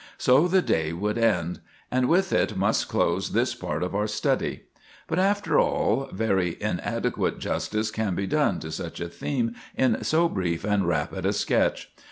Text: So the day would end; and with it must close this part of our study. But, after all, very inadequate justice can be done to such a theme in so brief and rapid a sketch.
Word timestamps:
So 0.17 0.47
the 0.47 0.63
day 0.63 0.93
would 0.93 1.19
end; 1.19 1.59
and 1.91 2.09
with 2.09 2.33
it 2.33 2.57
must 2.57 2.87
close 2.87 3.33
this 3.33 3.53
part 3.53 3.83
of 3.83 3.93
our 3.93 4.07
study. 4.07 4.63
But, 5.05 5.19
after 5.19 5.59
all, 5.59 6.09
very 6.11 6.57
inadequate 6.59 7.37
justice 7.37 7.91
can 7.91 8.15
be 8.15 8.25
done 8.25 8.59
to 8.61 8.71
such 8.71 8.99
a 8.99 9.07
theme 9.09 9.53
in 9.75 10.03
so 10.03 10.27
brief 10.27 10.63
and 10.63 10.87
rapid 10.87 11.23
a 11.23 11.33
sketch. 11.33 11.91